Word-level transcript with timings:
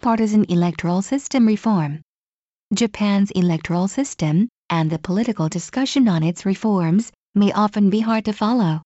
partisan 0.00 0.44
electoral 0.48 1.02
system 1.02 1.46
reform. 1.46 2.00
Japan's 2.74 3.30
electoral 3.32 3.86
system, 3.86 4.48
and 4.70 4.90
the 4.90 4.98
political 4.98 5.48
discussion 5.48 6.08
on 6.08 6.22
its 6.22 6.46
reforms, 6.46 7.12
may 7.34 7.52
often 7.52 7.90
be 7.90 8.00
hard 8.00 8.24
to 8.24 8.32
follow. 8.32 8.82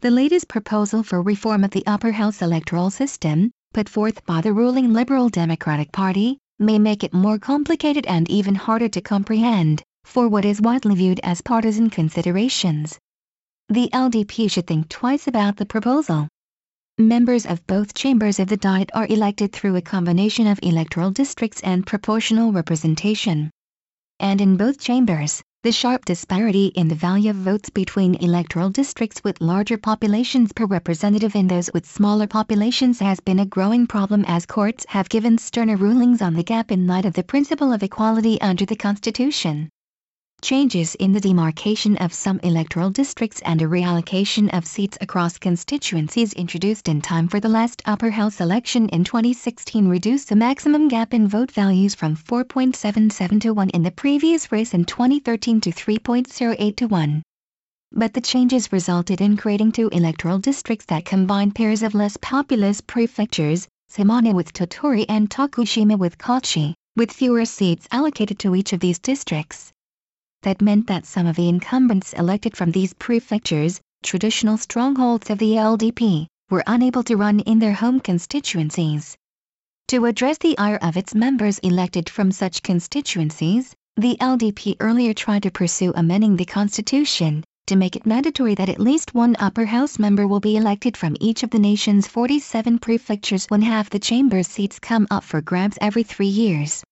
The 0.00 0.10
latest 0.10 0.48
proposal 0.48 1.02
for 1.02 1.20
reform 1.20 1.64
of 1.64 1.72
the 1.72 1.86
upper 1.86 2.12
house 2.12 2.40
electoral 2.40 2.90
system, 2.90 3.50
put 3.74 3.88
forth 3.88 4.24
by 4.24 4.40
the 4.40 4.52
ruling 4.52 4.92
Liberal 4.92 5.28
Democratic 5.28 5.92
Party, 5.92 6.38
may 6.58 6.78
make 6.78 7.04
it 7.04 7.12
more 7.12 7.38
complicated 7.38 8.06
and 8.06 8.30
even 8.30 8.54
harder 8.54 8.88
to 8.88 9.00
comprehend, 9.00 9.82
for 10.04 10.28
what 10.28 10.44
is 10.44 10.60
widely 10.60 10.94
viewed 10.94 11.20
as 11.22 11.42
partisan 11.42 11.90
considerations. 11.90 12.98
The 13.68 13.90
LDP 13.92 14.50
should 14.50 14.66
think 14.66 14.88
twice 14.88 15.26
about 15.26 15.56
the 15.56 15.66
proposal. 15.66 16.28
Members 17.00 17.46
of 17.46 17.64
both 17.68 17.94
chambers 17.94 18.40
of 18.40 18.48
the 18.48 18.56
Diet 18.56 18.90
are 18.92 19.06
elected 19.06 19.52
through 19.52 19.76
a 19.76 19.80
combination 19.80 20.48
of 20.48 20.58
electoral 20.64 21.12
districts 21.12 21.60
and 21.60 21.86
proportional 21.86 22.50
representation. 22.50 23.52
And 24.18 24.40
in 24.40 24.56
both 24.56 24.80
chambers, 24.80 25.40
the 25.62 25.70
sharp 25.70 26.04
disparity 26.06 26.66
in 26.74 26.88
the 26.88 26.96
value 26.96 27.30
of 27.30 27.36
votes 27.36 27.70
between 27.70 28.16
electoral 28.16 28.70
districts 28.70 29.22
with 29.22 29.40
larger 29.40 29.78
populations 29.78 30.52
per 30.52 30.66
representative 30.66 31.36
and 31.36 31.48
those 31.48 31.70
with 31.72 31.86
smaller 31.86 32.26
populations 32.26 32.98
has 32.98 33.20
been 33.20 33.38
a 33.38 33.46
growing 33.46 33.86
problem 33.86 34.24
as 34.26 34.44
courts 34.44 34.84
have 34.88 35.08
given 35.08 35.38
sterner 35.38 35.76
rulings 35.76 36.20
on 36.20 36.34
the 36.34 36.42
gap 36.42 36.72
in 36.72 36.88
light 36.88 37.04
of 37.04 37.14
the 37.14 37.22
principle 37.22 37.72
of 37.72 37.84
equality 37.84 38.40
under 38.40 38.66
the 38.66 38.74
Constitution 38.74 39.68
changes 40.48 40.94
in 40.94 41.12
the 41.12 41.20
demarcation 41.20 41.96
of 41.98 42.10
some 42.10 42.40
electoral 42.42 42.88
districts 42.88 43.42
and 43.44 43.60
a 43.60 43.66
reallocation 43.66 44.48
of 44.56 44.64
seats 44.64 44.96
across 45.00 45.36
constituencies 45.36 46.32
introduced 46.32 46.88
in 46.88 47.02
time 47.02 47.28
for 47.28 47.38
the 47.38 47.48
last 47.48 47.82
upper 47.84 48.08
house 48.08 48.40
election 48.40 48.88
in 48.88 49.04
2016 49.04 49.88
reduced 49.88 50.30
the 50.30 50.36
maximum 50.36 50.88
gap 50.88 51.12
in 51.12 51.28
vote 51.28 51.50
values 51.50 51.94
from 51.94 52.16
4.77 52.16 53.40
to 53.42 53.52
1 53.52 53.68
in 53.70 53.82
the 53.82 53.90
previous 53.90 54.50
race 54.50 54.72
in 54.72 54.86
2013 54.86 55.60
to 55.60 55.70
3.08 55.70 56.76
to 56.76 56.86
1. 56.86 57.22
But 57.92 58.14
the 58.14 58.22
changes 58.22 58.72
resulted 58.72 59.20
in 59.20 59.36
creating 59.36 59.72
two 59.72 59.88
electoral 59.88 60.38
districts 60.38 60.86
that 60.86 61.04
combine 61.04 61.50
pairs 61.50 61.82
of 61.82 61.94
less 61.94 62.16
populous 62.22 62.80
prefectures, 62.80 63.68
Shimane 63.90 64.34
with 64.34 64.54
Tottori 64.54 65.04
and 65.10 65.28
Tokushima 65.28 65.98
with 65.98 66.16
Kochi, 66.16 66.74
with 66.96 67.12
fewer 67.12 67.44
seats 67.44 67.86
allocated 67.90 68.38
to 68.38 68.54
each 68.54 68.72
of 68.72 68.80
these 68.80 68.98
districts 68.98 69.72
that 70.42 70.62
meant 70.62 70.86
that 70.86 71.06
some 71.06 71.26
of 71.26 71.36
the 71.36 71.48
incumbents 71.48 72.12
elected 72.12 72.56
from 72.56 72.70
these 72.70 72.94
prefectures, 72.94 73.80
traditional 74.02 74.56
strongholds 74.56 75.30
of 75.30 75.38
the 75.38 75.52
LDP, 75.52 76.26
were 76.50 76.64
unable 76.66 77.02
to 77.02 77.16
run 77.16 77.40
in 77.40 77.58
their 77.58 77.74
home 77.74 78.00
constituencies. 78.00 79.16
To 79.88 80.04
address 80.04 80.38
the 80.38 80.56
ire 80.58 80.78
of 80.82 80.96
its 80.96 81.14
members 81.14 81.58
elected 81.60 82.08
from 82.08 82.30
such 82.30 82.62
constituencies, 82.62 83.74
the 83.96 84.16
LDP 84.20 84.76
earlier 84.80 85.12
tried 85.12 85.42
to 85.42 85.50
pursue 85.50 85.92
amending 85.96 86.36
the 86.36 86.44
constitution 86.44 87.42
to 87.66 87.76
make 87.76 87.96
it 87.96 88.06
mandatory 88.06 88.54
that 88.54 88.70
at 88.70 88.80
least 88.80 89.14
one 89.14 89.36
upper 89.38 89.66
house 89.66 89.98
member 89.98 90.26
will 90.26 90.40
be 90.40 90.56
elected 90.56 90.96
from 90.96 91.16
each 91.20 91.42
of 91.42 91.50
the 91.50 91.58
nation's 91.58 92.06
47 92.06 92.78
prefectures 92.78 93.44
when 93.46 93.60
half 93.60 93.90
the 93.90 93.98
chamber 93.98 94.42
seats 94.42 94.78
come 94.78 95.06
up 95.10 95.22
for 95.22 95.42
grabs 95.42 95.76
every 95.80 96.02
three 96.02 96.28
years 96.28 96.82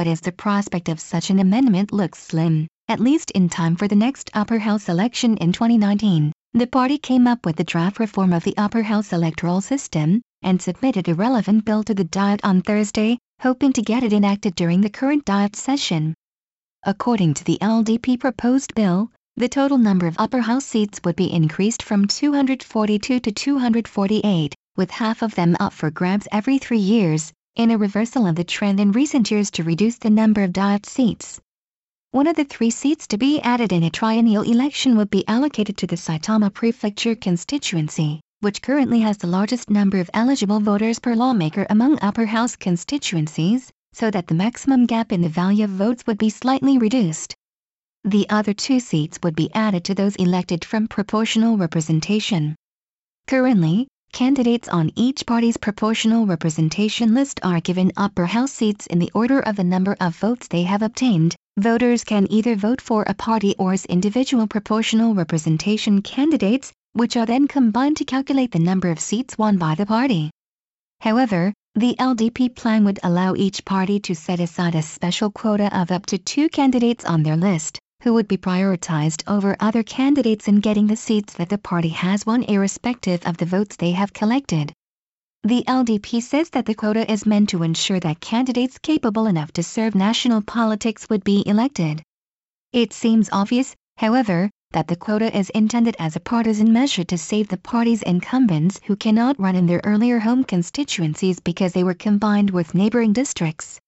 but 0.00 0.06
as 0.06 0.22
the 0.22 0.32
prospect 0.32 0.88
of 0.88 0.98
such 0.98 1.28
an 1.28 1.40
amendment 1.40 1.92
looks 1.92 2.18
slim, 2.18 2.66
at 2.88 3.00
least 3.00 3.30
in 3.32 3.50
time 3.50 3.76
for 3.76 3.86
the 3.86 3.94
next 3.94 4.30
upper 4.32 4.58
house 4.58 4.88
election 4.88 5.36
in 5.36 5.52
2019, 5.52 6.32
the 6.54 6.66
party 6.66 6.96
came 6.96 7.26
up 7.26 7.44
with 7.44 7.56
the 7.56 7.64
draft 7.64 8.00
reform 8.00 8.32
of 8.32 8.42
the 8.42 8.56
upper 8.56 8.82
house 8.82 9.12
electoral 9.12 9.60
system, 9.60 10.22
and 10.40 10.62
submitted 10.62 11.06
a 11.06 11.14
relevant 11.14 11.66
bill 11.66 11.84
to 11.84 11.92
the 11.92 12.04
Diet 12.04 12.40
on 12.42 12.62
Thursday, 12.62 13.18
hoping 13.42 13.74
to 13.74 13.82
get 13.82 14.02
it 14.02 14.14
enacted 14.14 14.54
during 14.54 14.80
the 14.80 14.88
current 14.88 15.26
Diet 15.26 15.54
session. 15.54 16.14
According 16.84 17.34
to 17.34 17.44
the 17.44 17.58
LDP 17.60 18.18
proposed 18.18 18.74
bill, 18.74 19.12
the 19.36 19.50
total 19.50 19.76
number 19.76 20.06
of 20.06 20.16
upper 20.18 20.40
house 20.40 20.64
seats 20.64 20.98
would 21.04 21.16
be 21.16 21.30
increased 21.30 21.82
from 21.82 22.06
242 22.06 23.20
to 23.20 23.30
248, 23.30 24.54
with 24.76 24.90
half 24.90 25.20
of 25.20 25.34
them 25.34 25.58
up 25.60 25.74
for 25.74 25.90
grabs 25.90 26.26
every 26.32 26.56
three 26.56 26.78
years, 26.78 27.34
in 27.60 27.70
a 27.70 27.76
reversal 27.76 28.26
of 28.26 28.36
the 28.36 28.42
trend 28.42 28.80
in 28.80 28.90
recent 28.90 29.30
years 29.30 29.50
to 29.50 29.62
reduce 29.62 29.98
the 29.98 30.08
number 30.08 30.42
of 30.42 30.50
Diet 30.50 30.86
seats. 30.86 31.38
One 32.10 32.26
of 32.26 32.34
the 32.34 32.44
three 32.44 32.70
seats 32.70 33.06
to 33.08 33.18
be 33.18 33.38
added 33.42 33.70
in 33.70 33.82
a 33.82 33.90
triennial 33.90 34.44
election 34.44 34.96
would 34.96 35.10
be 35.10 35.28
allocated 35.28 35.76
to 35.76 35.86
the 35.86 35.96
Saitama 35.96 36.54
Prefecture 36.54 37.14
constituency, 37.14 38.22
which 38.40 38.62
currently 38.62 39.00
has 39.00 39.18
the 39.18 39.26
largest 39.26 39.68
number 39.68 40.00
of 40.00 40.08
eligible 40.14 40.58
voters 40.58 40.98
per 40.98 41.14
lawmaker 41.14 41.66
among 41.68 41.98
upper 42.00 42.24
house 42.24 42.56
constituencies, 42.56 43.70
so 43.92 44.10
that 44.10 44.26
the 44.26 44.34
maximum 44.34 44.86
gap 44.86 45.12
in 45.12 45.20
the 45.20 45.28
value 45.28 45.64
of 45.64 45.70
votes 45.70 46.02
would 46.06 46.16
be 46.16 46.30
slightly 46.30 46.78
reduced. 46.78 47.34
The 48.04 48.26
other 48.30 48.54
two 48.54 48.80
seats 48.80 49.18
would 49.22 49.36
be 49.36 49.52
added 49.52 49.84
to 49.84 49.94
those 49.94 50.16
elected 50.16 50.64
from 50.64 50.88
proportional 50.88 51.58
representation. 51.58 52.56
Currently, 53.26 53.86
Candidates 54.12 54.68
on 54.68 54.90
each 54.96 55.24
party's 55.24 55.56
proportional 55.56 56.26
representation 56.26 57.14
list 57.14 57.40
are 57.42 57.60
given 57.60 57.90
upper 57.96 58.26
house 58.26 58.52
seats 58.52 58.86
in 58.86 58.98
the 58.98 59.10
order 59.14 59.40
of 59.40 59.56
the 59.56 59.64
number 59.64 59.96
of 59.98 60.14
votes 60.16 60.48
they 60.48 60.64
have 60.64 60.82
obtained. 60.82 61.34
Voters 61.58 62.04
can 62.04 62.26
either 62.30 62.54
vote 62.54 62.80
for 62.80 63.02
a 63.06 63.14
party 63.14 63.54
or 63.58 63.72
as 63.72 63.86
individual 63.86 64.46
proportional 64.46 65.14
representation 65.14 66.02
candidates, 66.02 66.72
which 66.92 67.16
are 67.16 67.24
then 67.24 67.48
combined 67.48 67.96
to 67.96 68.04
calculate 68.04 68.52
the 68.52 68.58
number 68.58 68.90
of 68.90 69.00
seats 69.00 69.38
won 69.38 69.56
by 69.56 69.74
the 69.74 69.86
party. 69.86 70.30
However, 71.00 71.54
the 71.74 71.94
LDP 71.98 72.54
plan 72.54 72.84
would 72.84 72.98
allow 73.02 73.34
each 73.34 73.64
party 73.64 74.00
to 74.00 74.14
set 74.14 74.40
aside 74.40 74.74
a 74.74 74.82
special 74.82 75.30
quota 75.30 75.74
of 75.74 75.90
up 75.90 76.04
to 76.06 76.18
two 76.18 76.48
candidates 76.50 77.04
on 77.04 77.22
their 77.22 77.36
list 77.36 77.78
who 78.02 78.14
would 78.14 78.28
be 78.28 78.36
prioritized 78.36 79.22
over 79.26 79.56
other 79.60 79.82
candidates 79.82 80.48
in 80.48 80.60
getting 80.60 80.86
the 80.86 80.96
seats 80.96 81.34
that 81.34 81.48
the 81.48 81.58
party 81.58 81.90
has 81.90 82.24
won 82.24 82.42
irrespective 82.44 83.26
of 83.26 83.36
the 83.36 83.46
votes 83.46 83.76
they 83.76 83.92
have 83.92 84.12
collected. 84.12 84.72
The 85.42 85.64
LDP 85.66 86.22
says 86.22 86.50
that 86.50 86.66
the 86.66 86.74
quota 86.74 87.10
is 87.10 87.24
meant 87.24 87.48
to 87.50 87.62
ensure 87.62 88.00
that 88.00 88.20
candidates 88.20 88.78
capable 88.78 89.26
enough 89.26 89.52
to 89.52 89.62
serve 89.62 89.94
national 89.94 90.42
politics 90.42 91.08
would 91.08 91.24
be 91.24 91.42
elected. 91.46 92.02
It 92.72 92.92
seems 92.92 93.30
obvious, 93.32 93.74
however, 93.96 94.50
that 94.72 94.86
the 94.86 94.96
quota 94.96 95.36
is 95.36 95.50
intended 95.50 95.96
as 95.98 96.14
a 96.14 96.20
partisan 96.20 96.72
measure 96.72 97.04
to 97.04 97.18
save 97.18 97.48
the 97.48 97.56
party's 97.56 98.02
incumbents 98.02 98.80
who 98.84 98.96
cannot 98.96 99.40
run 99.40 99.56
in 99.56 99.66
their 99.66 99.80
earlier 99.82 100.20
home 100.20 100.44
constituencies 100.44 101.40
because 101.40 101.72
they 101.72 101.84
were 101.84 101.94
combined 101.94 102.50
with 102.50 102.74
neighboring 102.74 103.12
districts. 103.12 103.80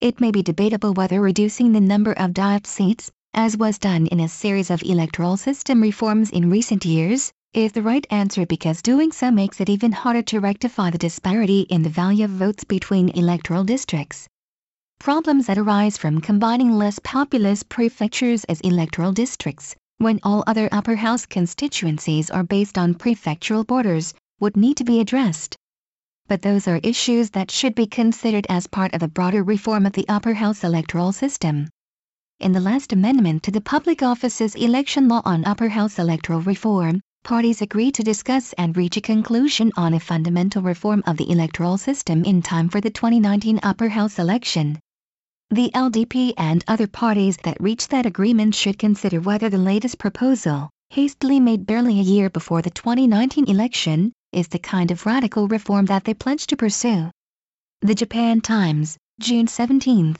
It 0.00 0.20
may 0.20 0.30
be 0.30 0.42
debatable 0.42 0.94
whether 0.94 1.20
reducing 1.20 1.72
the 1.72 1.80
number 1.80 2.12
of 2.12 2.34
Diet 2.34 2.66
seats, 2.66 3.10
as 3.34 3.56
was 3.56 3.78
done 3.78 4.06
in 4.08 4.20
a 4.20 4.28
series 4.28 4.70
of 4.70 4.82
electoral 4.82 5.38
system 5.38 5.80
reforms 5.80 6.30
in 6.30 6.50
recent 6.50 6.84
years, 6.84 7.32
is 7.54 7.72
the 7.72 7.82
right 7.82 8.06
answer 8.10 8.44
because 8.44 8.82
doing 8.82 9.10
so 9.10 9.30
makes 9.30 9.58
it 9.60 9.70
even 9.70 9.90
harder 9.90 10.20
to 10.22 10.38
rectify 10.38 10.90
the 10.90 10.98
disparity 10.98 11.62
in 11.62 11.82
the 11.82 11.88
value 11.88 12.24
of 12.26 12.30
votes 12.30 12.62
between 12.62 13.08
electoral 13.08 13.64
districts. 13.64 14.28
Problems 15.00 15.46
that 15.46 15.56
arise 15.58 15.96
from 15.96 16.20
combining 16.20 16.72
less 16.72 16.98
populous 16.98 17.62
prefectures 17.62 18.44
as 18.44 18.60
electoral 18.60 19.12
districts, 19.12 19.74
when 19.98 20.20
all 20.22 20.44
other 20.46 20.68
upper 20.70 20.96
house 20.96 21.24
constituencies 21.24 22.30
are 22.30 22.44
based 22.44 22.76
on 22.76 22.94
prefectural 22.94 23.66
borders, 23.66 24.14
would 24.40 24.56
need 24.56 24.76
to 24.76 24.84
be 24.84 25.00
addressed. 25.00 25.56
But 26.28 26.42
those 26.42 26.68
are 26.68 26.80
issues 26.82 27.30
that 27.30 27.50
should 27.50 27.74
be 27.74 27.86
considered 27.86 28.46
as 28.50 28.66
part 28.66 28.94
of 28.94 29.02
a 29.02 29.08
broader 29.08 29.42
reform 29.42 29.86
of 29.86 29.94
the 29.94 30.08
upper 30.08 30.34
house 30.34 30.62
electoral 30.62 31.12
system 31.12 31.68
in 32.42 32.52
the 32.52 32.60
last 32.60 32.92
amendment 32.92 33.44
to 33.44 33.52
the 33.52 33.60
Public 33.60 34.02
Offices 34.02 34.56
Election 34.56 35.06
Law 35.06 35.22
on 35.24 35.44
Upper 35.44 35.68
House 35.68 36.00
Electoral 36.00 36.40
Reform, 36.40 37.00
parties 37.22 37.62
agreed 37.62 37.94
to 37.94 38.02
discuss 38.02 38.52
and 38.54 38.76
reach 38.76 38.96
a 38.96 39.00
conclusion 39.00 39.70
on 39.76 39.94
a 39.94 40.00
fundamental 40.00 40.60
reform 40.60 41.04
of 41.06 41.16
the 41.16 41.30
electoral 41.30 41.78
system 41.78 42.24
in 42.24 42.42
time 42.42 42.68
for 42.68 42.80
the 42.80 42.90
2019 42.90 43.60
Upper 43.62 43.88
House 43.88 44.18
election. 44.18 44.80
The 45.50 45.70
LDP 45.72 46.34
and 46.36 46.64
other 46.66 46.88
parties 46.88 47.36
that 47.44 47.60
reached 47.60 47.90
that 47.90 48.06
agreement 48.06 48.56
should 48.56 48.78
consider 48.78 49.20
whether 49.20 49.48
the 49.48 49.58
latest 49.58 49.98
proposal, 49.98 50.68
hastily 50.90 51.38
made 51.38 51.64
barely 51.64 52.00
a 52.00 52.02
year 52.02 52.28
before 52.28 52.60
the 52.60 52.70
2019 52.70 53.48
election, 53.48 54.12
is 54.32 54.48
the 54.48 54.58
kind 54.58 54.90
of 54.90 55.06
radical 55.06 55.46
reform 55.46 55.86
that 55.86 56.02
they 56.02 56.14
pledge 56.14 56.48
to 56.48 56.56
pursue. 56.56 57.08
The 57.82 57.94
Japan 57.94 58.40
Times, 58.40 58.96
June 59.20 59.46
17, 59.46 60.14